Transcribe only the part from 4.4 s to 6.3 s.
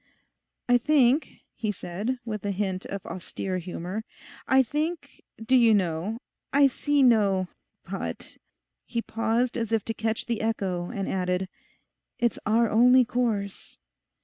'I think, do you know,